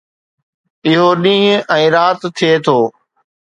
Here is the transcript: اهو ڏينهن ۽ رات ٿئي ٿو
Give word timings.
اهو 0.89 1.07
ڏينهن 1.25 1.69
۽ 1.79 1.85
رات 1.99 2.21
ٿئي 2.37 2.53
ٿو 2.69 2.77